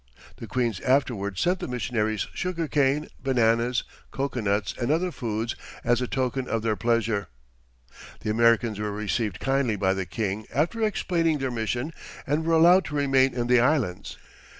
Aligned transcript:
The 0.37 0.47
queens 0.47 0.79
afterward 0.79 1.37
sent 1.37 1.59
the 1.59 1.67
missionaries 1.67 2.25
sugar 2.33 2.67
cane, 2.67 3.07
bananas, 3.21 3.83
cocoanuts 4.09 4.73
and 4.81 4.89
other 4.91 5.11
foods, 5.11 5.55
as 5.83 6.01
a 6.01 6.07
token 6.07 6.47
of 6.47 6.63
their 6.63 6.75
pleasure. 6.75 7.27
The 8.21 8.31
Americans 8.31 8.79
were 8.79 8.91
received 8.91 9.39
kindly 9.39 9.75
by 9.75 9.93
the 9.93 10.07
King 10.07 10.47
after 10.51 10.81
explaining 10.81 11.37
their 11.37 11.51
mission 11.51 11.93
and 12.25 12.43
were 12.43 12.53
allowed 12.55 12.85
to 12.85 12.95
remain 12.95 13.35
in 13.35 13.45
the 13.45 13.59
Islands. 13.59 14.17